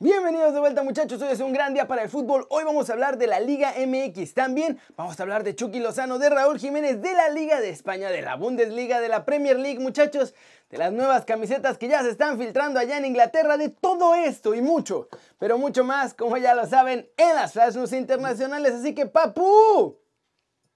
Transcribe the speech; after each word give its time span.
Bienvenidos 0.00 0.54
de 0.54 0.60
vuelta 0.60 0.84
muchachos, 0.84 1.20
hoy 1.22 1.32
es 1.32 1.40
un 1.40 1.52
gran 1.52 1.74
día 1.74 1.88
para 1.88 2.04
el 2.04 2.08
fútbol, 2.08 2.46
hoy 2.50 2.62
vamos 2.62 2.88
a 2.88 2.92
hablar 2.92 3.18
de 3.18 3.26
la 3.26 3.40
Liga 3.40 3.74
MX, 3.84 4.32
también. 4.32 4.78
Vamos 4.96 5.18
a 5.18 5.24
hablar 5.24 5.42
de 5.42 5.56
Chucky 5.56 5.80
Lozano, 5.80 6.20
de 6.20 6.30
Raúl 6.30 6.60
Jiménez, 6.60 7.02
de 7.02 7.14
la 7.14 7.30
Liga 7.30 7.60
de 7.60 7.70
España, 7.70 8.08
de 8.08 8.22
la 8.22 8.36
Bundesliga, 8.36 9.00
de 9.00 9.08
la 9.08 9.24
Premier 9.24 9.58
League 9.58 9.80
muchachos, 9.80 10.36
de 10.70 10.78
las 10.78 10.92
nuevas 10.92 11.24
camisetas 11.24 11.78
que 11.78 11.88
ya 11.88 12.04
se 12.04 12.10
están 12.10 12.38
filtrando 12.38 12.78
allá 12.78 12.96
en 12.96 13.06
Inglaterra, 13.06 13.56
de 13.56 13.70
todo 13.70 14.14
esto 14.14 14.54
y 14.54 14.62
mucho, 14.62 15.08
pero 15.36 15.58
mucho 15.58 15.82
más, 15.82 16.14
como 16.14 16.36
ya 16.36 16.54
lo 16.54 16.64
saben, 16.68 17.10
en 17.16 17.34
las 17.34 17.54
Flash 17.54 17.74
News 17.74 17.92
internacionales, 17.92 18.74
así 18.74 18.94
que 18.94 19.06
papu, 19.06 19.98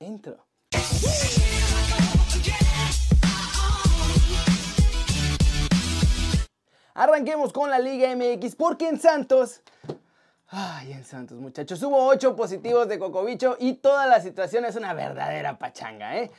entro. 0.00 0.44
Arranquemos 6.94 7.52
con 7.52 7.70
la 7.70 7.78
Liga 7.78 8.14
MX 8.14 8.56
porque 8.56 8.88
en 8.88 9.00
Santos... 9.00 9.62
Ay, 10.48 10.92
en 10.92 11.04
Santos, 11.04 11.38
muchachos, 11.38 11.82
hubo 11.82 12.06
8 12.06 12.36
positivos 12.36 12.86
de 12.86 12.98
Cocobicho 12.98 13.56
y 13.58 13.74
toda 13.74 14.06
la 14.06 14.20
situación 14.20 14.66
es 14.66 14.76
una 14.76 14.92
verdadera 14.92 15.58
pachanga, 15.58 16.18
¿eh? 16.18 16.30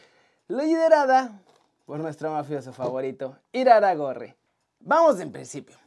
Liderada 0.47 1.39
por 1.87 1.99
nuestro 1.99 2.31
mafioso 2.31 2.73
favorito, 2.73 3.37
Irara 3.51 3.95
Gorri. 3.95 4.35
Vamos 4.79 5.19
en 5.19 5.31
principio. 5.31 5.82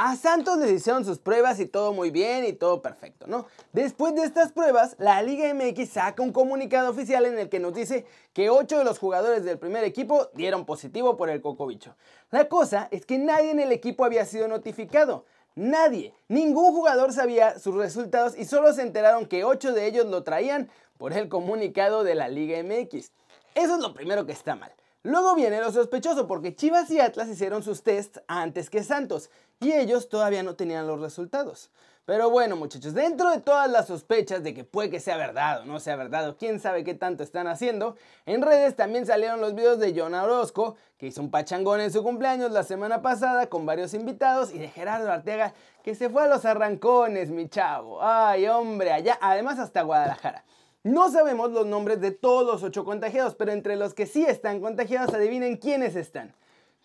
A 0.00 0.14
Santos 0.14 0.58
les 0.58 0.70
hicieron 0.70 1.04
sus 1.04 1.18
pruebas 1.18 1.58
y 1.58 1.66
todo 1.66 1.92
muy 1.92 2.12
bien 2.12 2.44
y 2.44 2.52
todo 2.52 2.80
perfecto, 2.82 3.26
¿no? 3.26 3.46
Después 3.72 4.14
de 4.14 4.22
estas 4.22 4.52
pruebas, 4.52 4.94
la 5.00 5.20
Liga 5.22 5.52
MX 5.52 5.90
saca 5.90 6.22
un 6.22 6.30
comunicado 6.30 6.88
oficial 6.88 7.26
en 7.26 7.36
el 7.36 7.48
que 7.48 7.58
nos 7.58 7.74
dice 7.74 8.06
que 8.32 8.48
8 8.48 8.78
de 8.78 8.84
los 8.84 9.00
jugadores 9.00 9.42
del 9.42 9.58
primer 9.58 9.82
equipo 9.82 10.28
dieron 10.34 10.64
positivo 10.66 11.16
por 11.16 11.30
el 11.30 11.40
cocobicho. 11.40 11.96
La 12.30 12.48
cosa 12.48 12.86
es 12.92 13.06
que 13.06 13.18
nadie 13.18 13.50
en 13.50 13.58
el 13.58 13.72
equipo 13.72 14.04
había 14.04 14.24
sido 14.24 14.46
notificado. 14.46 15.24
Nadie, 15.56 16.14
ningún 16.28 16.72
jugador 16.72 17.12
sabía 17.12 17.58
sus 17.58 17.74
resultados 17.74 18.38
y 18.38 18.44
solo 18.44 18.72
se 18.72 18.82
enteraron 18.82 19.26
que 19.26 19.42
8 19.42 19.72
de 19.72 19.88
ellos 19.88 20.06
lo 20.06 20.22
traían 20.22 20.70
por 20.96 21.12
el 21.12 21.28
comunicado 21.28 22.04
de 22.04 22.14
la 22.14 22.28
Liga 22.28 22.62
MX. 22.62 23.10
Eso 23.56 23.74
es 23.74 23.80
lo 23.80 23.94
primero 23.94 24.26
que 24.26 24.32
está 24.32 24.54
mal. 24.54 24.72
Luego 25.02 25.34
viene 25.34 25.60
lo 25.60 25.70
sospechoso 25.70 26.26
porque 26.26 26.56
Chivas 26.56 26.90
y 26.90 26.98
Atlas 26.98 27.28
hicieron 27.28 27.62
sus 27.62 27.82
tests 27.82 28.20
antes 28.26 28.68
que 28.68 28.82
Santos 28.82 29.30
y 29.60 29.72
ellos 29.72 30.08
todavía 30.08 30.42
no 30.42 30.56
tenían 30.56 30.86
los 30.86 31.00
resultados. 31.00 31.70
Pero 32.08 32.30
bueno 32.30 32.56
muchachos, 32.56 32.94
dentro 32.94 33.30
de 33.30 33.38
todas 33.40 33.70
las 33.70 33.86
sospechas 33.86 34.42
de 34.42 34.54
que 34.54 34.64
puede 34.64 34.88
que 34.88 34.98
sea 34.98 35.18
verdad 35.18 35.60
o 35.60 35.66
no 35.66 35.78
sea 35.78 35.94
verdad 35.94 36.26
o 36.26 36.38
quién 36.38 36.58
sabe 36.58 36.82
qué 36.82 36.94
tanto 36.94 37.22
están 37.22 37.46
haciendo, 37.46 37.96
en 38.24 38.40
redes 38.40 38.74
también 38.76 39.04
salieron 39.04 39.42
los 39.42 39.54
videos 39.54 39.78
de 39.78 39.94
John 39.94 40.14
Orozco, 40.14 40.76
que 40.96 41.08
hizo 41.08 41.20
un 41.20 41.30
pachangón 41.30 41.82
en 41.82 41.92
su 41.92 42.02
cumpleaños 42.02 42.50
la 42.50 42.62
semana 42.62 43.02
pasada 43.02 43.48
con 43.48 43.66
varios 43.66 43.92
invitados, 43.92 44.54
y 44.54 44.58
de 44.58 44.68
Gerardo 44.68 45.12
Arteaga, 45.12 45.52
que 45.82 45.94
se 45.94 46.08
fue 46.08 46.22
a 46.22 46.28
los 46.28 46.46
arrancones, 46.46 47.28
mi 47.28 47.48
chavo. 47.50 48.02
Ay 48.02 48.46
hombre, 48.48 48.90
allá, 48.90 49.18
además 49.20 49.58
hasta 49.58 49.82
Guadalajara. 49.82 50.44
No 50.84 51.10
sabemos 51.10 51.50
los 51.50 51.66
nombres 51.66 52.00
de 52.00 52.12
todos 52.12 52.46
los 52.46 52.62
ocho 52.62 52.84
contagiados, 52.84 53.34
pero 53.34 53.52
entre 53.52 53.76
los 53.76 53.94
que 53.94 54.06
sí 54.06 54.24
están 54.24 54.60
contagiados, 54.60 55.12
adivinen 55.12 55.56
quiénes 55.56 55.96
están. 55.96 56.34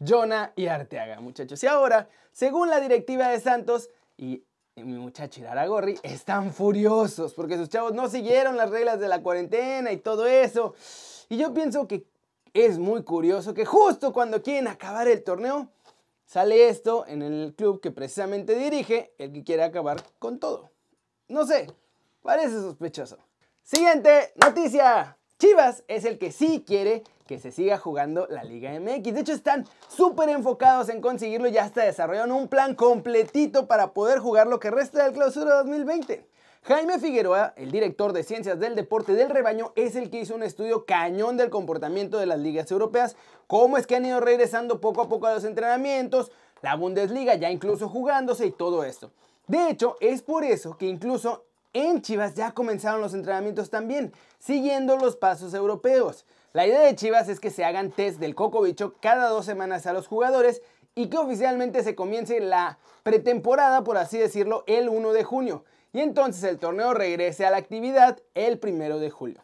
Jonah 0.05 0.51
y 0.55 0.67
Arteaga, 0.67 1.21
muchachos. 1.21 1.63
Y 1.63 1.67
ahora, 1.67 2.09
según 2.31 2.69
la 2.69 2.79
directiva 2.79 3.29
de 3.29 3.39
Santos 3.39 3.89
y 4.17 4.43
mi 4.75 4.97
muchacho 4.97 5.41
Iraragorri, 5.41 5.99
están 6.01 6.51
furiosos 6.51 7.33
porque 7.33 7.57
sus 7.57 7.69
chavos 7.69 7.93
no 7.93 8.09
siguieron 8.09 8.57
las 8.57 8.71
reglas 8.71 8.99
de 8.99 9.07
la 9.07 9.21
cuarentena 9.21 9.91
y 9.91 9.97
todo 9.97 10.25
eso. 10.25 10.73
Y 11.29 11.37
yo 11.37 11.53
pienso 11.53 11.87
que 11.87 12.05
es 12.53 12.79
muy 12.79 13.03
curioso 13.03 13.53
que 13.53 13.65
justo 13.65 14.11
cuando 14.13 14.41
quieren 14.41 14.67
acabar 14.67 15.07
el 15.07 15.23
torneo, 15.23 15.69
sale 16.25 16.67
esto 16.67 17.05
en 17.07 17.21
el 17.21 17.53
club 17.55 17.79
que 17.81 17.91
precisamente 17.91 18.55
dirige 18.55 19.13
el 19.17 19.31
que 19.31 19.43
quiere 19.43 19.63
acabar 19.63 20.03
con 20.19 20.39
todo. 20.39 20.71
No 21.27 21.45
sé, 21.45 21.67
parece 22.21 22.59
sospechoso. 22.59 23.17
Siguiente 23.63 24.33
noticia. 24.35 25.17
Chivas 25.39 25.85
es 25.87 26.03
el 26.03 26.17
que 26.19 26.33
sí 26.33 26.65
quiere 26.67 27.01
que 27.25 27.39
se 27.39 27.49
siga 27.49 27.77
jugando 27.77 28.27
la 28.29 28.43
Liga 28.43 28.77
MX. 28.77 29.13
De 29.13 29.21
hecho, 29.21 29.31
están 29.31 29.65
súper 29.87 30.27
enfocados 30.27 30.89
en 30.89 30.99
conseguirlo 30.99 31.47
y 31.47 31.57
hasta 31.57 31.85
desarrollaron 31.85 32.33
un 32.33 32.49
plan 32.49 32.75
completito 32.75 33.65
para 33.65 33.93
poder 33.93 34.19
jugar 34.19 34.47
lo 34.47 34.59
que 34.59 34.69
resta 34.69 35.05
del 35.05 35.13
clausura 35.13 35.55
2020. 35.55 36.27
Jaime 36.63 36.99
Figueroa, 36.99 37.53
el 37.55 37.71
director 37.71 38.11
de 38.11 38.23
Ciencias 38.23 38.59
del 38.59 38.75
Deporte 38.75 39.13
del 39.13 39.29
Rebaño, 39.29 39.71
es 39.77 39.95
el 39.95 40.09
que 40.09 40.19
hizo 40.19 40.35
un 40.35 40.43
estudio 40.43 40.85
cañón 40.85 41.37
del 41.37 41.49
comportamiento 41.49 42.17
de 42.17 42.25
las 42.25 42.39
ligas 42.39 42.69
europeas, 42.69 43.15
cómo 43.47 43.77
es 43.77 43.87
que 43.87 43.95
han 43.95 44.05
ido 44.05 44.19
regresando 44.19 44.81
poco 44.81 45.01
a 45.01 45.07
poco 45.07 45.27
a 45.27 45.33
los 45.33 45.45
entrenamientos, 45.45 46.33
la 46.61 46.75
Bundesliga 46.75 47.35
ya 47.35 47.49
incluso 47.49 47.87
jugándose 47.87 48.45
y 48.45 48.51
todo 48.51 48.83
esto. 48.83 49.11
De 49.47 49.69
hecho, 49.69 49.95
es 50.01 50.21
por 50.21 50.43
eso 50.43 50.77
que 50.77 50.85
incluso 50.85 51.45
en 51.73 52.01
Chivas 52.01 52.35
ya 52.35 52.51
comenzaron 52.51 53.01
los 53.01 53.13
entrenamientos 53.13 53.69
también, 53.69 54.13
siguiendo 54.39 54.97
los 54.97 55.15
pasos 55.15 55.53
europeos. 55.53 56.25
La 56.53 56.67
idea 56.67 56.81
de 56.81 56.95
Chivas 56.95 57.29
es 57.29 57.39
que 57.39 57.49
se 57.49 57.65
hagan 57.65 57.91
test 57.91 58.19
del 58.19 58.35
cocobicho 58.35 58.93
cada 59.01 59.27
dos 59.29 59.45
semanas 59.45 59.87
a 59.87 59.93
los 59.93 60.07
jugadores 60.07 60.61
y 60.95 61.07
que 61.07 61.17
oficialmente 61.17 61.83
se 61.83 61.95
comience 61.95 62.39
la 62.39 62.77
pretemporada, 63.01 63.83
por 63.83 63.97
así 63.97 64.17
decirlo, 64.17 64.63
el 64.67 64.89
1 64.89 65.13
de 65.13 65.23
junio. 65.23 65.65
Y 65.91 66.01
entonces 66.01 66.43
el 66.43 66.59
torneo 66.59 66.93
regrese 66.93 67.45
a 67.45 67.51
la 67.51 67.57
actividad 67.57 68.19
el 68.35 68.59
1 68.61 68.99
de 68.99 69.09
julio. 69.09 69.41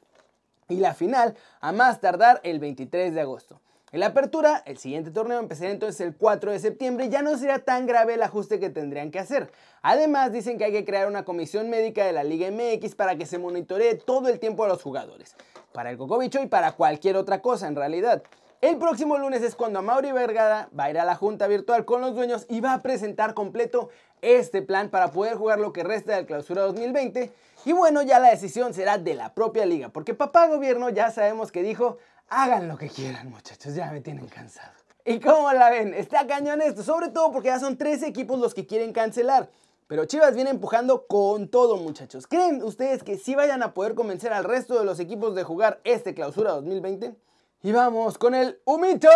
Y 0.68 0.78
la 0.78 0.94
final 0.94 1.36
a 1.62 1.72
más 1.72 2.00
tardar 2.00 2.40
el 2.44 2.60
23 2.60 3.14
de 3.14 3.22
agosto. 3.22 3.60
En 3.92 4.02
la 4.02 4.08
apertura, 4.08 4.62
el 4.68 4.78
siguiente 4.78 5.10
torneo 5.10 5.40
empezará 5.40 5.72
entonces 5.72 6.00
el 6.02 6.16
4 6.16 6.52
de 6.52 6.60
septiembre 6.60 7.06
y 7.06 7.10
ya 7.10 7.24
no 7.24 7.36
será 7.38 7.58
tan 7.58 7.88
grave 7.88 8.14
el 8.14 8.22
ajuste 8.22 8.60
que 8.60 8.70
tendrían 8.70 9.10
que 9.10 9.18
hacer. 9.18 9.52
Además, 9.82 10.32
dicen 10.32 10.60
que 10.60 10.66
hay 10.66 10.72
que 10.72 10.86
crear 10.86 11.08
una 11.08 11.26
comisión 11.26 11.72
médica 11.72 12.06
de 12.06 12.14
la 12.14 12.24
Liga 12.24 12.52
MX 12.52 12.94
para 12.94 13.16
que 13.16 13.26
se 13.26 13.40
monitoree 13.40 13.96
todo 13.96 14.30
el 14.30 14.40
tiempo 14.40 14.64
a 14.64 14.68
los 14.68 14.84
jugadores. 14.84 15.36
Para 15.74 15.90
el 15.90 15.98
Cocobicho 15.98 16.40
y 16.40 16.46
para 16.46 16.74
cualquier 16.74 17.16
otra 17.16 17.42
cosa 17.42 17.68
en 17.68 17.76
realidad. 17.76 18.22
El 18.62 18.78
próximo 18.78 19.18
lunes 19.18 19.42
es 19.42 19.56
cuando 19.56 19.82
Mauri 19.82 20.12
Vergara 20.12 20.70
va 20.78 20.84
a 20.84 20.90
ir 20.92 21.00
a 21.00 21.06
la 21.06 21.16
junta 21.16 21.48
virtual 21.48 21.86
con 21.86 22.02
los 22.02 22.14
dueños 22.14 22.46
y 22.48 22.62
va 22.62 22.74
a 22.74 22.82
presentar 22.84 23.34
completo 23.34 23.90
este 24.22 24.62
plan 24.62 24.90
para 24.90 25.12
poder 25.12 25.36
jugar 25.36 25.60
lo 25.60 25.74
que 25.74 25.84
resta 25.84 26.16
del 26.16 26.26
clausura 26.28 26.62
2020. 26.64 27.32
Y 27.66 27.72
bueno, 27.72 28.04
ya 28.04 28.20
la 28.20 28.30
decisión 28.30 28.74
será 28.74 28.98
de 28.98 29.16
la 29.16 29.34
propia 29.34 29.66
liga, 29.66 29.90
porque 29.90 30.14
papá 30.14 30.48
gobierno 30.48 30.90
ya 30.90 31.10
sabemos 31.10 31.52
que 31.52 31.64
dijo, 31.64 31.98
Hagan 32.32 32.68
lo 32.68 32.78
que 32.78 32.90
quieran, 32.90 33.30
muchachos, 33.32 33.74
ya 33.74 33.92
me 33.92 34.02
tienen 34.02 34.28
cansado. 34.28 34.72
¿Y 35.04 35.20
cómo 35.20 35.52
la 35.52 35.72
ven? 35.72 35.96
Está 35.96 36.28
cañón 36.28 36.62
esto, 36.62 36.84
sobre 36.84 37.10
todo 37.10 37.32
porque 37.32 37.48
ya 37.48 37.60
son 37.60 37.76
tres 37.76 38.04
equipos 38.04 38.40
los 38.40 38.54
que 38.54 38.68
quieren 38.68 38.94
cancelar. 38.94 39.50
Pero 39.88 40.06
Chivas 40.06 40.36
viene 40.36 40.52
empujando 40.52 41.08
con 41.08 41.48
todo, 41.48 41.78
muchachos. 41.78 42.28
¿Creen 42.28 42.62
ustedes 42.62 43.02
que 43.02 43.18
sí 43.18 43.34
vayan 43.34 43.64
a 43.64 43.74
poder 43.74 43.96
convencer 43.96 44.32
al 44.32 44.44
resto 44.44 44.78
de 44.78 44.86
los 44.86 45.00
equipos 45.00 45.34
de 45.34 45.44
jugar 45.44 45.82
este 45.84 46.14
clausura 46.14 46.52
2020? 46.52 47.16
Y 47.64 47.72
vamos 47.72 48.20
con 48.20 48.36
el 48.36 48.60
humito 48.66 49.10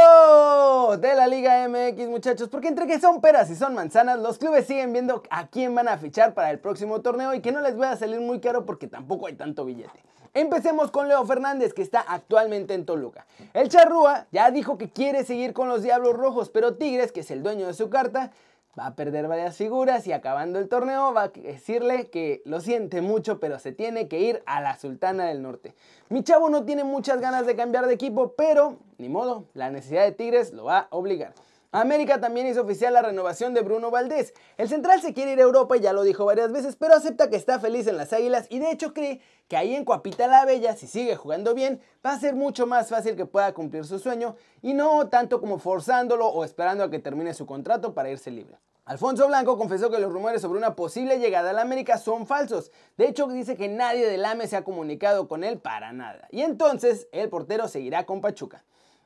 de 0.99 1.13
la 1.13 1.27
Liga 1.27 1.67
MX, 1.69 2.07
muchachos, 2.07 2.49
porque 2.49 2.69
entre 2.69 2.87
que 2.87 2.99
son 2.99 3.21
peras 3.21 3.51
y 3.51 3.55
son 3.55 3.75
manzanas, 3.75 4.19
los 4.19 4.39
clubes 4.39 4.65
siguen 4.65 4.91
viendo 4.91 5.21
a 5.29 5.47
quién 5.47 5.75
van 5.75 5.87
a 5.87 5.99
fichar 5.99 6.33
para 6.33 6.49
el 6.49 6.59
próximo 6.59 7.01
torneo 7.01 7.35
y 7.35 7.41
que 7.41 7.51
no 7.51 7.61
les 7.61 7.79
va 7.79 7.91
a 7.91 7.95
salir 7.95 8.19
muy 8.19 8.39
caro 8.39 8.65
porque 8.65 8.87
tampoco 8.87 9.27
hay 9.27 9.35
tanto 9.35 9.63
billete. 9.65 10.03
Empecemos 10.35 10.89
con 10.89 11.07
Leo 11.07 11.23
Fernández, 11.27 11.75
que 11.75 11.83
está 11.83 12.01
actualmente 12.01 12.73
en 12.73 12.87
Toluca. 12.87 13.27
El 13.53 13.69
Charrúa 13.69 14.25
ya 14.31 14.49
dijo 14.49 14.79
que 14.79 14.89
quiere 14.89 15.23
seguir 15.23 15.53
con 15.53 15.69
los 15.69 15.83
Diablos 15.83 16.13
Rojos, 16.13 16.49
pero 16.49 16.73
Tigres, 16.73 17.11
que 17.11 17.19
es 17.19 17.29
el 17.29 17.43
dueño 17.43 17.67
de 17.67 17.75
su 17.75 17.91
carta, 17.91 18.31
va 18.77 18.87
a 18.87 18.95
perder 18.95 19.27
varias 19.27 19.55
figuras 19.55 20.07
y 20.07 20.11
acabando 20.11 20.57
el 20.57 20.69
torneo 20.69 21.13
va 21.13 21.25
a 21.25 21.27
decirle 21.27 22.09
que 22.09 22.41
lo 22.45 22.61
siente 22.61 23.01
mucho, 23.01 23.39
pero 23.39 23.59
se 23.59 23.73
tiene 23.73 24.07
que 24.07 24.21
ir 24.21 24.41
a 24.47 24.59
la 24.59 24.75
Sultana 24.75 25.25
del 25.25 25.43
Norte. 25.43 25.75
Mi 26.09 26.23
chavo 26.23 26.49
no 26.49 26.65
tiene 26.65 26.83
muchas 26.83 27.21
ganas 27.21 27.45
de 27.45 27.55
cambiar 27.55 27.85
de 27.85 27.93
equipo, 27.93 28.33
pero 28.35 28.79
ni 28.97 29.09
modo, 29.09 29.45
la 29.53 29.69
necesidad 29.69 30.03
de 30.03 30.13
Tigres 30.13 30.51
lo 30.51 30.63
va 30.63 30.79
a 30.79 30.87
obligar. 30.89 31.35
América 31.73 32.21
también 32.21 32.45
hizo 32.45 32.61
oficial 32.61 32.93
la 32.93 33.01
renovación 33.01 33.55
de 33.55 33.61
Bruno 33.61 33.89
Valdés. 33.89 34.35
El 34.57 34.69
central 34.69 35.01
se 35.01 35.11
quiere 35.15 35.31
ir 35.33 35.39
a 35.39 35.43
Europa 35.43 35.75
ya 35.75 35.91
lo 35.91 36.03
dijo 36.03 36.23
varias 36.23 36.51
veces, 36.51 36.75
pero 36.75 36.93
acepta 36.93 37.31
que 37.31 37.35
está 37.35 37.59
feliz 37.59 37.87
en 37.87 37.97
las 37.97 38.13
Águilas 38.13 38.45
y 38.51 38.59
de 38.59 38.69
hecho 38.69 38.93
cree 38.93 39.21
que 39.47 39.57
ahí 39.57 39.73
en 39.73 39.83
Coapita 39.83 40.27
la 40.27 40.45
Bella, 40.45 40.75
si 40.75 40.85
sigue 40.85 41.15
jugando 41.15 41.55
bien, 41.55 41.81
va 42.05 42.11
a 42.11 42.19
ser 42.19 42.35
mucho 42.35 42.67
más 42.67 42.89
fácil 42.89 43.15
que 43.15 43.25
pueda 43.25 43.55
cumplir 43.55 43.85
su 43.85 43.97
sueño 43.97 44.35
y 44.61 44.75
no 44.75 45.09
tanto 45.09 45.41
como 45.41 45.57
forzándolo 45.57 46.27
o 46.27 46.45
esperando 46.45 46.83
a 46.83 46.91
que 46.91 46.99
termine 46.99 47.33
su 47.33 47.47
contrato 47.47 47.95
para 47.95 48.11
irse 48.11 48.29
libre. 48.29 48.59
Alfonso 48.85 49.25
Blanco 49.25 49.57
confesó 49.57 49.89
que 49.89 49.97
los 49.97 50.13
rumores 50.13 50.43
sobre 50.43 50.59
una 50.59 50.75
posible 50.75 51.17
llegada 51.17 51.49
a 51.49 51.53
la 51.53 51.63
América 51.63 51.97
son 51.97 52.27
falsos. 52.27 52.71
De 52.97 53.07
hecho, 53.07 53.27
dice 53.27 53.55
que 53.57 53.67
nadie 53.67 54.05
del 54.05 54.25
AME 54.25 54.45
se 54.45 54.57
ha 54.57 54.63
comunicado 54.63 55.27
con 55.27 55.43
él 55.43 55.57
para 55.57 55.91
nada. 55.91 56.27
Y 56.29 56.41
entonces, 56.41 57.07
el 57.13 57.29
portero 57.29 57.67
seguirá 57.67 58.05
con 58.05 58.21
Pachuca. 58.21 58.63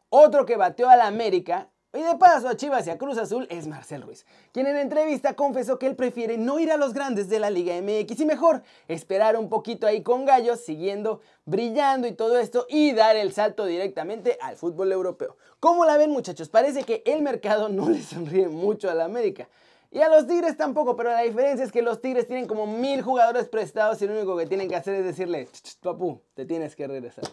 Otro 0.10 0.46
que 0.46 0.58
bateó 0.58 0.90
a 0.90 0.96
la 0.96 1.06
América 1.06 1.70
y 1.98 2.04
de 2.04 2.16
paso 2.16 2.48
a 2.48 2.56
Chivas 2.56 2.86
y 2.86 2.92
a 2.92 2.98
Cruz 2.98 3.18
Azul 3.18 3.48
es 3.50 3.66
Marcel 3.66 4.04
Ruiz, 4.04 4.26
quien 4.52 4.68
en 4.68 4.78
entrevista 4.78 5.36
confesó 5.36 5.80
que 5.80 5.88
él 5.88 5.96
prefiere 5.96 6.38
no 6.38 6.60
ir 6.60 6.72
a 6.72 6.78
los 6.78 6.94
grandes 6.94 7.28
de 7.28 7.40
la 7.40 7.50
Liga 7.50 7.74
MX 7.82 8.20
y 8.20 8.26
mejor 8.26 8.62
esperar 8.88 9.36
un 9.36 9.50
poquito 9.50 9.88
ahí 9.88 10.04
con 10.04 10.24
Gallos, 10.24 10.60
siguiendo 10.62 11.22
brillando 11.46 12.08
y 12.08 12.12
todo 12.12 12.38
esto 12.38 12.68
y 12.70 12.92
dar 12.92 13.16
el 13.16 13.34
salto 13.34 13.66
directamente 13.66 14.38
al 14.42 14.58
fútbol 14.58 14.92
europeo. 14.92 15.38
¿Cómo 15.60 15.86
la 15.86 15.98
ven 15.98 16.12
muchachos? 16.12 16.50
Parece 16.50 16.84
que 16.84 17.02
el 17.06 17.24
mercado 17.24 17.68
no 17.68 17.90
le 17.90 18.04
sonríe 18.04 18.48
mucho 18.48 18.92
a 18.92 18.94
la 18.94 19.06
América. 19.06 19.50
Y 19.90 20.02
a 20.02 20.10
los 20.10 20.28
Tigres 20.28 20.56
tampoco, 20.56 20.96
pero 20.96 21.10
la 21.10 21.22
diferencia 21.22 21.66
es 21.66 21.72
que 21.72 21.82
los 21.82 22.02
Tigres 22.02 22.28
tienen 22.28 22.46
como 22.46 22.68
mil 22.68 23.02
jugadores 23.02 23.48
prestados 23.48 24.00
y 24.04 24.08
lo 24.08 24.14
único 24.14 24.38
que 24.38 24.46
tienen 24.46 24.70
que 24.70 24.76
hacer 24.76 24.94
es 24.96 25.06
decirle, 25.06 25.48
papu, 25.82 26.22
te 26.36 26.46
tienes 26.46 26.76
que 26.76 26.86
regresar. 26.86 27.24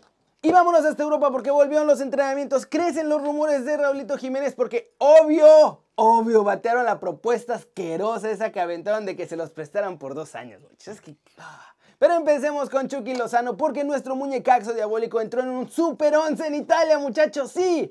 Y 0.44 0.52
vámonos 0.52 0.84
hasta 0.84 1.02
Europa 1.02 1.30
porque 1.30 1.50
volvieron 1.50 1.86
los 1.86 2.02
entrenamientos. 2.02 2.66
Crecen 2.66 3.08
los 3.08 3.22
rumores 3.22 3.64
de 3.64 3.78
Raulito 3.78 4.18
Jiménez 4.18 4.54
porque 4.54 4.94
obvio, 4.98 5.80
obvio, 5.94 6.44
batearon 6.44 6.84
la 6.84 7.00
propuesta 7.00 7.54
asquerosa 7.54 8.30
esa 8.30 8.52
que 8.52 8.60
aventaron 8.60 9.06
de 9.06 9.16
que 9.16 9.26
se 9.26 9.36
los 9.36 9.50
prestaran 9.50 9.96
por 9.98 10.14
dos 10.14 10.34
años. 10.34 10.60
Es 10.84 11.00
que... 11.00 11.16
Ah. 11.38 11.74
Pero 11.98 12.16
empecemos 12.16 12.68
con 12.68 12.88
Chucky 12.88 13.14
Lozano 13.14 13.56
porque 13.56 13.84
nuestro 13.84 14.16
muñecaxo 14.16 14.74
diabólico 14.74 15.22
entró 15.22 15.40
en 15.40 15.48
un 15.48 15.70
Super 15.70 16.14
11 16.14 16.46
en 16.46 16.54
Italia, 16.56 16.98
muchachos. 16.98 17.50
Sí, 17.50 17.90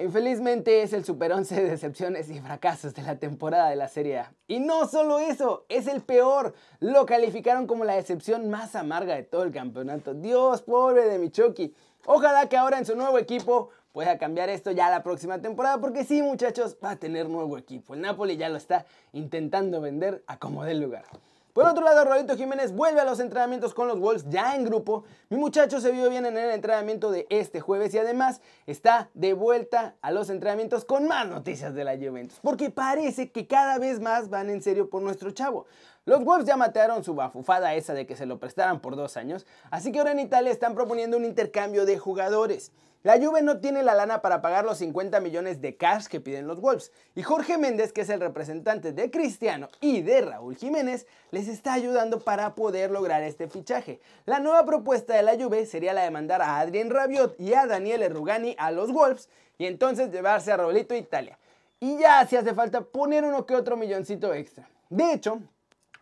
Infelizmente 0.00 0.82
es 0.82 0.94
el 0.94 1.04
super 1.04 1.32
11 1.32 1.54
de 1.54 1.70
decepciones 1.70 2.30
y 2.30 2.40
fracasos 2.40 2.94
de 2.94 3.02
la 3.02 3.16
temporada 3.16 3.68
de 3.68 3.76
la 3.76 3.88
Serie 3.88 4.18
A. 4.18 4.32
Y 4.48 4.58
no 4.58 4.86
solo 4.86 5.18
eso, 5.18 5.66
es 5.68 5.86
el 5.86 6.00
peor. 6.00 6.54
Lo 6.80 7.04
calificaron 7.04 7.66
como 7.66 7.84
la 7.84 7.94
decepción 7.94 8.48
más 8.48 8.74
amarga 8.74 9.14
de 9.14 9.22
todo 9.22 9.42
el 9.42 9.52
campeonato. 9.52 10.14
Dios, 10.14 10.62
pobre 10.62 11.06
de 11.06 11.18
Michoki. 11.18 11.74
Ojalá 12.06 12.48
que 12.48 12.56
ahora 12.56 12.78
en 12.78 12.86
su 12.86 12.96
nuevo 12.96 13.18
equipo 13.18 13.68
pueda 13.92 14.16
cambiar 14.16 14.48
esto 14.48 14.70
ya 14.70 14.88
la 14.88 15.02
próxima 15.02 15.40
temporada, 15.40 15.78
porque 15.78 16.04
sí, 16.04 16.22
muchachos, 16.22 16.78
va 16.82 16.92
a 16.92 16.96
tener 16.96 17.28
nuevo 17.28 17.58
equipo. 17.58 17.94
El 17.94 18.00
Napoli 18.00 18.38
ya 18.38 18.48
lo 18.48 18.56
está 18.56 18.86
intentando 19.12 19.80
vender 19.82 20.24
a 20.26 20.38
como 20.38 20.64
dé 20.64 20.74
lugar. 20.74 21.04
Por 21.52 21.66
otro 21.66 21.84
lado, 21.84 22.06
Raulito 22.06 22.34
Jiménez 22.34 22.72
vuelve 22.72 23.02
a 23.02 23.04
los 23.04 23.20
entrenamientos 23.20 23.74
con 23.74 23.86
los 23.86 24.00
Wolves 24.00 24.24
ya 24.30 24.56
en 24.56 24.64
grupo. 24.64 25.04
Mi 25.28 25.36
muchacho 25.36 25.82
se 25.82 25.92
vio 25.92 26.08
bien 26.08 26.24
en 26.24 26.38
el 26.38 26.50
entrenamiento 26.50 27.10
de 27.10 27.26
este 27.28 27.60
jueves 27.60 27.92
y 27.92 27.98
además 27.98 28.40
está 28.66 29.10
de 29.12 29.34
vuelta 29.34 29.94
a 30.00 30.12
los 30.12 30.30
entrenamientos 30.30 30.86
con 30.86 31.06
más 31.06 31.28
noticias 31.28 31.74
de 31.74 31.84
la 31.84 31.98
Juventus. 31.98 32.38
Porque 32.42 32.70
parece 32.70 33.30
que 33.32 33.46
cada 33.46 33.76
vez 33.76 34.00
más 34.00 34.30
van 34.30 34.48
en 34.48 34.62
serio 34.62 34.88
por 34.88 35.02
nuestro 35.02 35.30
chavo. 35.32 35.66
Los 36.06 36.24
Wolves 36.24 36.46
ya 36.46 36.56
mataron 36.56 37.04
su 37.04 37.14
bafufada 37.14 37.74
esa 37.74 37.92
de 37.92 38.06
que 38.06 38.16
se 38.16 38.24
lo 38.24 38.40
prestaran 38.40 38.80
por 38.80 38.96
dos 38.96 39.18
años, 39.18 39.46
así 39.70 39.92
que 39.92 39.98
ahora 39.98 40.12
en 40.12 40.20
Italia 40.20 40.50
están 40.50 40.74
proponiendo 40.74 41.18
un 41.18 41.26
intercambio 41.26 41.84
de 41.84 41.98
jugadores. 41.98 42.72
La 43.04 43.18
Juve 43.18 43.42
no 43.42 43.58
tiene 43.58 43.82
la 43.82 43.96
lana 43.96 44.22
para 44.22 44.40
pagar 44.40 44.64
los 44.64 44.78
50 44.78 45.18
millones 45.18 45.60
de 45.60 45.76
cash 45.76 46.06
que 46.06 46.20
piden 46.20 46.46
los 46.46 46.60
Wolves. 46.60 46.92
Y 47.16 47.22
Jorge 47.24 47.58
Méndez, 47.58 47.92
que 47.92 48.02
es 48.02 48.08
el 48.10 48.20
representante 48.20 48.92
de 48.92 49.10
Cristiano 49.10 49.68
y 49.80 50.02
de 50.02 50.20
Raúl 50.20 50.54
Jiménez, 50.54 51.08
les 51.32 51.48
está 51.48 51.72
ayudando 51.72 52.20
para 52.20 52.54
poder 52.54 52.92
lograr 52.92 53.24
este 53.24 53.48
fichaje. 53.48 54.00
La 54.24 54.38
nueva 54.38 54.64
propuesta 54.64 55.14
de 55.14 55.24
la 55.24 55.34
Juve 55.34 55.66
sería 55.66 55.92
la 55.94 56.04
de 56.04 56.12
mandar 56.12 56.42
a 56.42 56.60
Adrien 56.60 56.90
Rabiot 56.90 57.40
y 57.40 57.54
a 57.54 57.66
Daniele 57.66 58.08
Rugani 58.08 58.54
a 58.56 58.70
los 58.70 58.92
Wolves 58.92 59.28
y 59.58 59.66
entonces 59.66 60.12
llevarse 60.12 60.52
a 60.52 60.58
Raulito 60.58 60.94
Italia. 60.94 61.40
Y 61.80 61.98
ya 61.98 62.24
si 62.28 62.36
hace 62.36 62.54
falta 62.54 62.82
poner 62.82 63.24
uno 63.24 63.44
que 63.46 63.56
otro 63.56 63.76
milloncito 63.76 64.32
extra. 64.32 64.68
De 64.88 65.12
hecho, 65.12 65.40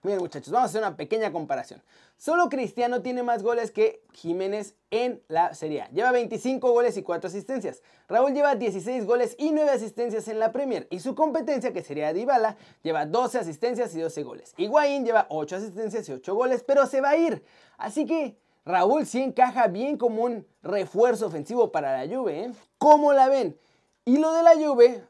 Miren 0.03 0.21
muchachos, 0.21 0.51
vamos 0.51 0.69
a 0.69 0.71
hacer 0.71 0.81
una 0.81 0.97
pequeña 0.97 1.31
comparación. 1.31 1.83
Solo 2.21 2.51
Cristiano 2.51 3.01
tiene 3.01 3.23
más 3.23 3.43
goles 3.43 3.71
que 3.71 4.05
Jiménez 4.13 4.77
en 4.91 5.23
la 5.29 5.55
Serie 5.55 5.81
A. 5.81 5.89
Lleva 5.89 6.13
25 6.13 6.71
goles 6.71 6.99
y 6.99 7.03
4 7.03 7.29
asistencias. 7.29 7.83
Raúl 8.09 8.35
lleva 8.35 8.57
16 8.57 9.07
goles 9.07 9.35
y 9.39 9.53
9 9.53 9.71
asistencias 9.71 10.29
en 10.29 10.39
la 10.39 10.53
Premier. 10.53 10.87
Y 10.91 11.01
su 11.01 11.15
competencia, 11.15 11.73
que 11.73 11.83
sería 11.83 12.13
Dybala, 12.13 12.59
lleva 12.83 13.07
12 13.07 13.39
asistencias 13.39 13.95
y 13.95 14.01
12 14.01 14.23
goles. 14.23 14.53
Higuaín 14.59 15.07
lleva 15.07 15.29
8 15.31 15.57
asistencias 15.57 16.07
y 16.11 16.13
8 16.13 16.35
goles, 16.35 16.63
pero 16.63 16.87
se 16.87 17.01
va 17.01 17.09
a 17.09 17.17
ir. 17.17 17.43
Así 17.79 18.05
que 18.05 18.37
Raúl 18.67 19.07
sí 19.07 19.23
encaja 19.23 19.69
bien 19.69 19.97
como 19.97 20.25
un 20.25 20.47
refuerzo 20.63 21.27
ofensivo 21.27 21.73
para 21.73 22.05
la 22.05 22.15
Juve. 22.15 22.39
¿eh? 22.39 22.53
¿Cómo 22.77 23.15
la 23.15 23.31
ven? 23.31 23.59
Y 24.05 24.19
lo 24.19 24.31
de 24.35 24.43
la 24.43 24.57
Juve 24.57 25.03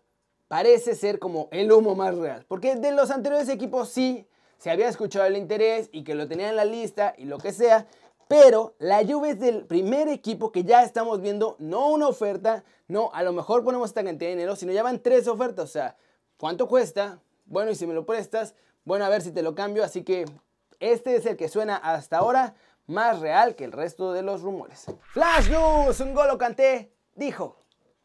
parece 0.47 0.95
ser 0.95 1.19
como 1.19 1.49
el 1.51 1.73
humo 1.73 1.97
más 1.97 2.17
real. 2.17 2.45
Porque 2.47 2.77
de 2.77 2.93
los 2.93 3.11
anteriores 3.11 3.49
equipos 3.49 3.89
sí 3.89 4.29
se 4.61 4.71
había 4.71 4.89
escuchado 4.89 5.25
el 5.25 5.39
interés 5.39 5.89
y 5.91 6.05
que 6.05 6.15
lo 6.15 6.29
tenía 6.29 6.51
en 6.51 6.57
la 6.57 6.67
lista 6.67 7.15
y 7.17 7.25
lo 7.25 7.39
que 7.39 7.51
sea, 7.51 7.87
pero 8.29 8.75
la 8.79 9.03
Juve 9.05 9.31
es 9.31 9.41
del 9.41 9.65
primer 9.65 10.07
equipo 10.09 10.53
que 10.53 10.65
ya 10.65 10.83
estamos 10.83 11.23
viendo, 11.23 11.57
no 11.59 11.89
una 11.89 12.09
oferta, 12.09 12.63
no, 12.87 13.11
a 13.15 13.23
lo 13.23 13.33
mejor 13.33 13.65
ponemos 13.65 13.89
esta 13.89 14.05
cantidad 14.05 14.29
de 14.29 14.37
dinero, 14.37 14.57
sino 14.57 14.73
ya 14.73 14.83
van 14.83 15.01
tres 15.01 15.27
ofertas, 15.29 15.65
o 15.65 15.73
sea, 15.73 15.97
¿cuánto 16.37 16.69
cuesta? 16.69 17.21
Bueno, 17.47 17.71
y 17.71 17.75
si 17.75 17.87
me 17.87 17.95
lo 17.95 18.05
prestas, 18.05 18.55
bueno, 18.85 19.07
a 19.07 19.09
ver 19.09 19.23
si 19.23 19.33
te 19.33 19.43
lo 19.43 19.55
cambio, 19.55 19.83
así 19.83 20.05
que 20.05 20.27
este 20.79 21.17
es 21.17 21.25
el 21.25 21.39
que 21.39 21.49
suena 21.49 21.77
hasta 21.77 22.19
ahora 22.19 22.55
más 22.87 23.21
real 23.21 23.55
que 23.57 23.65
el 23.65 23.73
resto 23.73 24.13
de 24.13 24.23
los 24.23 24.43
rumores. 24.43 24.85
Flash 25.15 25.49
News, 25.49 26.01
un 26.01 26.13
golo 26.13 26.37
canté, 26.37 26.93
dijo, 27.15 27.57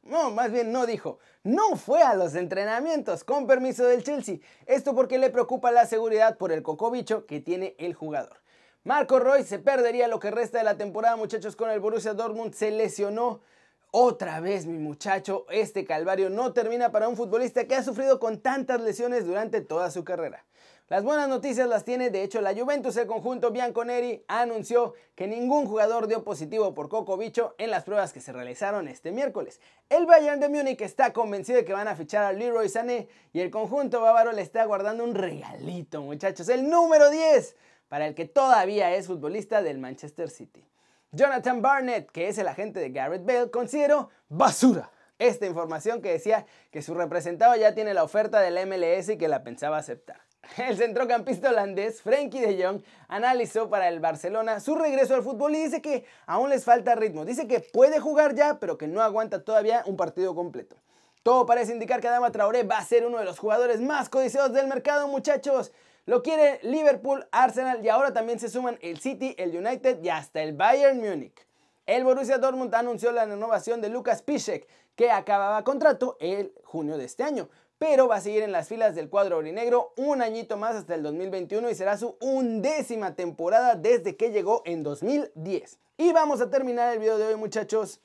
no, 0.05 0.29
más 0.29 0.51
bien 0.51 0.71
no 0.71 0.85
dijo, 0.85 1.17
no 1.43 1.75
fue 1.75 2.01
a 2.01 2.13
los 2.13 2.35
entrenamientos 2.35 3.23
con 3.23 3.47
permiso 3.47 3.85
del 3.85 4.03
Chelsea. 4.03 4.37
Esto 4.67 4.95
porque 4.95 5.17
le 5.17 5.31
preocupa 5.31 5.71
la 5.71 5.87
seguridad 5.87 6.37
por 6.37 6.51
el 6.51 6.61
cocobicho 6.61 7.25
que 7.25 7.41
tiene 7.41 7.75
el 7.79 7.95
jugador. 7.95 8.37
Marco 8.83 9.19
Roy 9.19 9.43
se 9.43 9.57
perdería 9.57 10.07
lo 10.07 10.19
que 10.19 10.29
resta 10.29 10.59
de 10.59 10.63
la 10.63 10.77
temporada, 10.77 11.15
muchachos, 11.15 11.55
con 11.55 11.71
el 11.71 11.79
Borussia 11.79 12.13
Dortmund. 12.13 12.53
Se 12.53 12.69
lesionó 12.69 13.41
otra 13.89 14.39
vez, 14.41 14.67
mi 14.67 14.77
muchacho. 14.77 15.47
Este 15.49 15.85
calvario 15.85 16.29
no 16.29 16.53
termina 16.53 16.91
para 16.91 17.07
un 17.07 17.17
futbolista 17.17 17.65
que 17.65 17.75
ha 17.75 17.83
sufrido 17.83 18.19
con 18.19 18.41
tantas 18.41 18.81
lesiones 18.81 19.25
durante 19.25 19.61
toda 19.61 19.89
su 19.89 20.03
carrera. 20.03 20.45
Las 20.87 21.03
buenas 21.03 21.27
noticias 21.27 21.67
las 21.67 21.83
tiene, 21.83 22.11
de 22.11 22.21
hecho, 22.21 22.41
la 22.41 22.53
Juventus, 22.53 22.95
el 22.97 23.07
conjunto 23.07 23.49
Bianconeri, 23.49 24.23
anunció 24.27 24.93
que 25.15 25.25
ningún 25.25 25.65
jugador 25.65 26.05
dio 26.05 26.23
positivo 26.23 26.75
por 26.75 26.89
Coco 26.89 27.17
Bicho 27.17 27.55
en 27.57 27.71
las 27.71 27.83
pruebas 27.83 28.13
que 28.13 28.21
se 28.21 28.31
realizaron 28.31 28.87
este 28.87 29.11
miércoles. 29.11 29.59
El 29.89 30.05
Bayern 30.05 30.39
de 30.39 30.47
Múnich 30.47 30.81
está 30.81 31.11
convencido 31.11 31.57
de 31.57 31.65
que 31.65 31.73
van 31.73 31.87
a 31.87 31.95
fichar 31.95 32.23
a 32.23 32.33
Leroy 32.33 32.69
Sané 32.69 33.07
y 33.33 33.39
el 33.39 33.49
conjunto 33.49 33.99
bávaro 33.99 34.31
le 34.31 34.43
está 34.43 34.63
guardando 34.65 35.03
un 35.03 35.15
regalito, 35.15 36.03
muchachos, 36.03 36.49
el 36.49 36.69
número 36.69 37.09
10, 37.09 37.55
para 37.87 38.05
el 38.05 38.13
que 38.13 38.25
todavía 38.25 38.93
es 38.93 39.07
futbolista 39.07 39.63
del 39.63 39.79
Manchester 39.79 40.29
City. 40.29 40.63
Jonathan 41.11 41.63
Barnett, 41.63 42.11
que 42.11 42.27
es 42.27 42.37
el 42.37 42.47
agente 42.47 42.79
de 42.79 42.91
Garrett 42.91 43.25
Bale, 43.25 43.49
consideró 43.49 44.11
basura 44.29 44.91
esta 45.17 45.47
información 45.47 46.03
que 46.03 46.11
decía 46.11 46.45
que 46.69 46.83
su 46.83 46.93
representado 46.93 47.55
ya 47.55 47.73
tiene 47.73 47.95
la 47.95 48.03
oferta 48.03 48.39
del 48.39 48.67
MLS 48.67 49.09
y 49.09 49.17
que 49.17 49.27
la 49.27 49.43
pensaba 49.43 49.77
aceptar. 49.77 50.25
El 50.57 50.77
centrocampista 50.77 51.49
holandés 51.49 52.01
Frenkie 52.01 52.41
de 52.41 52.63
Jong 52.63 52.81
analizó 53.07 53.69
para 53.69 53.87
el 53.87 53.99
Barcelona 53.99 54.59
su 54.59 54.75
regreso 54.75 55.15
al 55.15 55.23
fútbol 55.23 55.55
y 55.55 55.63
dice 55.63 55.81
que 55.81 56.05
aún 56.25 56.49
les 56.49 56.63
falta 56.63 56.95
ritmo. 56.95 57.25
Dice 57.25 57.47
que 57.47 57.59
puede 57.59 57.99
jugar 57.99 58.35
ya, 58.35 58.59
pero 58.59 58.77
que 58.77 58.87
no 58.87 59.01
aguanta 59.01 59.43
todavía 59.43 59.83
un 59.85 59.97
partido 59.97 60.35
completo. 60.35 60.75
Todo 61.23 61.45
parece 61.45 61.73
indicar 61.73 62.01
que 62.01 62.07
Adama 62.07 62.31
Traoré 62.31 62.63
va 62.63 62.77
a 62.77 62.85
ser 62.85 63.05
uno 63.05 63.17
de 63.17 63.25
los 63.25 63.39
jugadores 63.39 63.81
más 63.81 64.09
codiciados 64.09 64.53
del 64.53 64.67
mercado, 64.67 65.07
muchachos. 65.07 65.71
Lo 66.05 66.21
quiere 66.21 66.59
Liverpool, 66.61 67.27
Arsenal 67.31 67.83
y 67.83 67.89
ahora 67.89 68.13
también 68.13 68.39
se 68.39 68.49
suman 68.49 68.77
el 68.81 68.99
City, 68.99 69.33
el 69.39 69.55
United 69.55 70.03
y 70.03 70.09
hasta 70.09 70.43
el 70.43 70.53
Bayern 70.53 70.99
Múnich. 70.99 71.47
El 71.87 72.03
Borussia 72.03 72.37
Dortmund 72.37 72.73
anunció 72.75 73.11
la 73.11 73.25
renovación 73.25 73.81
de 73.81 73.89
Lucas 73.89 74.21
Piszek, 74.21 74.67
que 74.95 75.11
acababa 75.11 75.63
contrato 75.63 76.17
el 76.19 76.53
junio 76.63 76.97
de 76.97 77.05
este 77.05 77.23
año 77.23 77.49
pero 77.77 78.07
va 78.07 78.17
a 78.17 78.21
seguir 78.21 78.43
en 78.43 78.51
las 78.51 78.67
filas 78.67 78.95
del 78.95 79.09
cuadro 79.09 79.37
orinegro 79.37 79.93
un 79.97 80.21
añito 80.21 80.57
más 80.57 80.75
hasta 80.75 80.95
el 80.95 81.03
2021 81.03 81.69
y 81.69 81.75
será 81.75 81.97
su 81.97 82.15
undécima 82.21 83.15
temporada 83.15 83.75
desde 83.75 84.15
que 84.15 84.31
llegó 84.31 84.61
en 84.65 84.83
2010. 84.83 85.79
Y 85.97 86.13
vamos 86.13 86.41
a 86.41 86.49
terminar 86.49 86.93
el 86.93 86.99
video 86.99 87.17
de 87.17 87.25
hoy 87.27 87.35
muchachos 87.35 87.99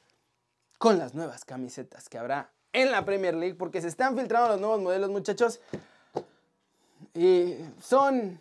con 0.79 0.99
las 0.99 1.15
nuevas 1.15 1.45
camisetas 1.45 2.09
que 2.09 2.19
habrá 2.19 2.51
en 2.73 2.91
la 2.91 3.05
Premier 3.05 3.35
League 3.35 3.55
porque 3.55 3.81
se 3.81 3.89
están 3.89 4.17
filtrando 4.17 4.51
los 4.51 4.61
nuevos 4.61 4.81
modelos 4.81 5.11
muchachos 5.11 5.61
y 7.15 7.57
son 7.81 8.41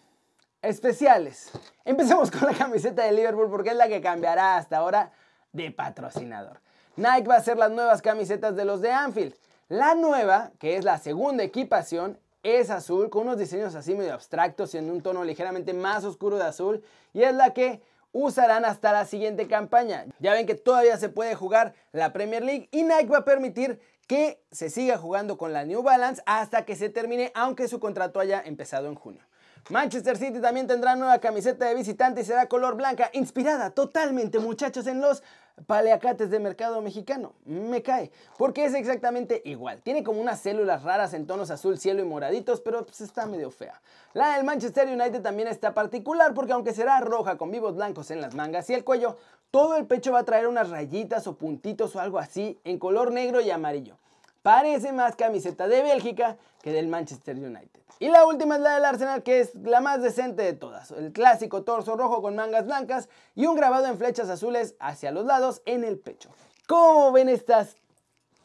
especiales. 0.61 1.51
Empecemos 1.85 2.31
con 2.31 2.41
la 2.49 2.57
camiseta 2.57 3.03
de 3.03 3.11
Liverpool 3.11 3.49
porque 3.49 3.69
es 3.69 3.75
la 3.75 3.87
que 3.87 4.01
cambiará 4.01 4.57
hasta 4.57 4.77
ahora 4.77 5.11
de 5.51 5.71
patrocinador. 5.71 6.59
Nike 6.95 7.27
va 7.27 7.35
a 7.35 7.39
hacer 7.39 7.57
las 7.57 7.71
nuevas 7.71 8.01
camisetas 8.01 8.55
de 8.55 8.65
los 8.65 8.81
de 8.81 8.91
Anfield. 8.91 9.35
La 9.69 9.93
nueva, 9.93 10.51
que 10.57 10.77
es 10.77 10.83
la 10.83 10.97
segunda 10.97 11.43
equipación, 11.43 12.17
es 12.41 12.71
azul 12.71 13.11
con 13.11 13.27
unos 13.27 13.37
diseños 13.37 13.75
así 13.75 13.93
medio 13.93 14.15
abstractos 14.15 14.73
y 14.73 14.79
en 14.79 14.89
un 14.89 15.03
tono 15.03 15.23
ligeramente 15.23 15.73
más 15.73 16.03
oscuro 16.03 16.37
de 16.37 16.45
azul 16.45 16.83
y 17.13 17.21
es 17.21 17.35
la 17.35 17.53
que 17.53 17.79
usarán 18.11 18.65
hasta 18.65 18.91
la 18.91 19.05
siguiente 19.05 19.47
campaña. 19.47 20.07
Ya 20.17 20.33
ven 20.33 20.47
que 20.47 20.55
todavía 20.55 20.97
se 20.97 21.09
puede 21.09 21.35
jugar 21.35 21.75
la 21.91 22.11
Premier 22.13 22.43
League 22.43 22.67
y 22.71 22.81
Nike 22.81 23.09
va 23.11 23.19
a 23.19 23.25
permitir 23.25 23.79
que 24.07 24.41
se 24.49 24.71
siga 24.71 24.97
jugando 24.97 25.37
con 25.37 25.53
la 25.53 25.65
New 25.65 25.83
Balance 25.83 26.23
hasta 26.25 26.65
que 26.65 26.75
se 26.75 26.89
termine, 26.89 27.31
aunque 27.35 27.67
su 27.67 27.79
contrato 27.79 28.19
haya 28.19 28.41
empezado 28.41 28.87
en 28.87 28.95
junio. 28.95 29.21
Manchester 29.69 30.17
City 30.17 30.41
también 30.41 30.65
tendrá 30.65 30.95
nueva 30.95 31.19
camiseta 31.19 31.65
de 31.65 31.75
visitante 31.75 32.21
y 32.21 32.25
será 32.25 32.47
color 32.47 32.75
blanca, 32.75 33.11
inspirada 33.13 33.69
totalmente, 33.69 34.39
muchachos, 34.39 34.87
en 34.87 34.99
los 34.99 35.21
paleacates 35.65 36.29
de 36.29 36.39
mercado 36.39 36.81
mexicano. 36.81 37.33
Me 37.45 37.81
cae, 37.81 38.11
porque 38.37 38.65
es 38.65 38.73
exactamente 38.73 39.41
igual. 39.45 39.81
Tiene 39.81 40.03
como 40.03 40.21
unas 40.21 40.39
células 40.39 40.83
raras 40.83 41.13
en 41.13 41.27
tonos 41.27 41.51
azul, 41.51 41.77
cielo 41.77 42.01
y 42.01 42.05
moraditos, 42.05 42.61
pero 42.61 42.85
pues 42.85 43.01
está 43.01 43.25
medio 43.25 43.51
fea. 43.51 43.81
La 44.13 44.35
del 44.35 44.45
Manchester 44.45 44.87
United 44.87 45.21
también 45.21 45.47
está 45.47 45.73
particular 45.73 46.33
porque 46.33 46.53
aunque 46.53 46.73
será 46.73 46.99
roja 46.99 47.37
con 47.37 47.51
vivos 47.51 47.75
blancos 47.75 48.11
en 48.11 48.21
las 48.21 48.35
mangas 48.35 48.69
y 48.69 48.73
el 48.73 48.83
cuello, 48.83 49.17
todo 49.51 49.75
el 49.75 49.85
pecho 49.85 50.11
va 50.11 50.19
a 50.19 50.25
traer 50.25 50.47
unas 50.47 50.69
rayitas 50.69 51.27
o 51.27 51.35
puntitos 51.35 51.95
o 51.95 51.99
algo 51.99 52.19
así 52.19 52.59
en 52.63 52.79
color 52.79 53.11
negro 53.11 53.41
y 53.41 53.49
amarillo. 53.49 53.97
Parece 54.41 54.91
más 54.91 55.15
camiseta 55.15 55.67
de 55.67 55.81
Bélgica 55.83 56.37
que 56.61 56.71
del 56.71 56.87
Manchester 56.87 57.35
United. 57.35 57.79
Y 57.99 58.07
la 58.07 58.25
última 58.25 58.55
es 58.55 58.61
la 58.61 58.75
del 58.75 58.85
Arsenal, 58.85 59.23
que 59.23 59.41
es 59.41 59.53
la 59.55 59.81
más 59.81 60.01
decente 60.01 60.43
de 60.43 60.53
todas. 60.53 60.91
El 60.91 61.11
clásico 61.11 61.63
torso 61.63 61.97
rojo 61.97 62.21
con 62.21 62.35
mangas 62.35 62.65
blancas 62.65 63.09
y 63.35 63.45
un 63.45 63.55
grabado 63.55 63.87
en 63.87 63.97
flechas 63.97 64.29
azules 64.29 64.75
hacia 64.79 65.11
los 65.11 65.25
lados 65.25 65.61
en 65.65 65.83
el 65.83 65.99
pecho. 65.99 66.29
¿Cómo 66.67 67.11
ven 67.11 67.27
estas 67.27 67.75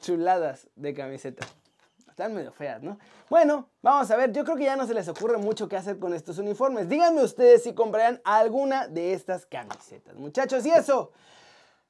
chuladas 0.01 0.67
de 0.75 0.93
camiseta? 0.93 1.47
Están 2.09 2.35
medio 2.35 2.53
feas, 2.53 2.83
¿no? 2.83 2.99
Bueno, 3.29 3.69
vamos 3.83 4.11
a 4.11 4.17
ver, 4.17 4.33
yo 4.33 4.45
creo 4.45 4.57
que 4.57 4.65
ya 4.65 4.77
no 4.77 4.87
se 4.87 4.95
les 4.95 5.09
ocurre 5.09 5.37
mucho 5.39 5.69
qué 5.69 5.77
hacer 5.77 5.99
con 5.99 6.15
estos 6.15 6.39
uniformes. 6.39 6.89
Díganme 6.89 7.23
ustedes 7.23 7.63
si 7.63 7.75
comprarían 7.75 8.21
alguna 8.25 8.89
de 8.89 9.13
estas 9.13 9.47
camisetas. 9.47 10.15
Muchachos, 10.15 10.65
y 10.67 10.71
eso, 10.71 11.13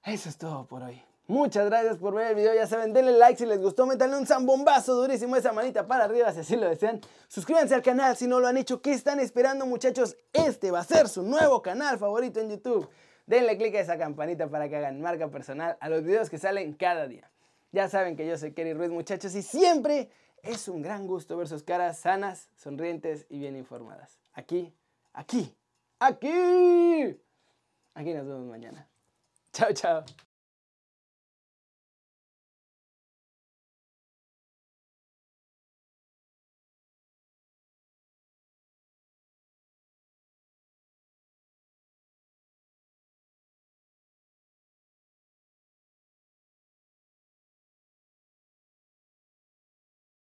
eso 0.02 0.28
es 0.28 0.36
todo 0.38 0.66
por 0.66 0.82
hoy. 0.82 1.02
Muchas 1.26 1.64
gracias 1.66 1.96
por 1.96 2.14
ver 2.14 2.28
el 2.28 2.34
video, 2.34 2.54
ya 2.54 2.66
saben, 2.66 2.92
denle 2.92 3.12
like 3.12 3.38
si 3.38 3.46
les 3.46 3.58
gustó, 3.58 3.86
métanle 3.86 4.18
un 4.18 4.26
zambombazo 4.26 4.94
durísimo 4.94 5.36
esa 5.36 5.52
manita 5.52 5.86
para 5.86 6.04
arriba 6.04 6.30
si 6.32 6.40
así 6.40 6.54
lo 6.54 6.68
desean. 6.68 7.00
Suscríbanse 7.28 7.74
al 7.74 7.82
canal 7.82 8.14
si 8.14 8.26
no 8.26 8.40
lo 8.40 8.46
han 8.46 8.58
hecho, 8.58 8.82
¿qué 8.82 8.92
están 8.92 9.20
esperando 9.20 9.64
muchachos? 9.64 10.18
Este 10.34 10.70
va 10.70 10.80
a 10.80 10.84
ser 10.84 11.08
su 11.08 11.22
nuevo 11.22 11.62
canal 11.62 11.98
favorito 11.98 12.40
en 12.40 12.50
YouTube. 12.50 12.90
Denle 13.26 13.56
click 13.56 13.74
a 13.76 13.80
esa 13.80 13.96
campanita 13.96 14.48
para 14.48 14.68
que 14.68 14.76
hagan 14.76 15.00
marca 15.00 15.30
personal 15.30 15.78
a 15.80 15.88
los 15.88 16.02
videos 16.02 16.28
que 16.28 16.36
salen 16.36 16.74
cada 16.74 17.06
día. 17.06 17.30
Ya 17.72 17.88
saben 17.88 18.16
que 18.16 18.26
yo 18.26 18.36
soy 18.36 18.52
Kerry 18.52 18.74
Ruiz 18.74 18.90
muchachos 18.90 19.34
y 19.34 19.40
siempre 19.40 20.10
es 20.42 20.68
un 20.68 20.82
gran 20.82 21.06
gusto 21.06 21.38
ver 21.38 21.48
sus 21.48 21.62
caras 21.62 21.98
sanas, 21.98 22.50
sonrientes 22.54 23.24
y 23.30 23.38
bien 23.38 23.56
informadas. 23.56 24.20
Aquí, 24.34 24.74
aquí, 25.14 25.56
aquí. 25.98 27.18
Aquí 27.94 28.12
nos 28.12 28.26
vemos 28.26 28.46
mañana. 28.46 28.86
Chao, 29.52 29.72
chao. 29.72 30.04